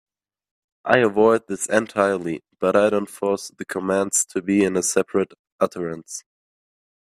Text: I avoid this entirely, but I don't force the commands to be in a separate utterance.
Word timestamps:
I 0.83 0.97
avoid 0.97 1.43
this 1.47 1.67
entirely, 1.67 2.41
but 2.59 2.75
I 2.75 2.89
don't 2.89 3.07
force 3.07 3.51
the 3.55 3.65
commands 3.65 4.25
to 4.31 4.41
be 4.41 4.63
in 4.63 4.75
a 4.75 4.81
separate 4.81 5.35
utterance. 5.59 6.23